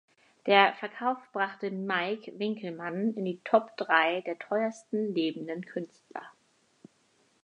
[0.47, 6.23] Der Verkauf brachte Mike Winkelmann in die Top Drei der teuersten lebenden Künstler.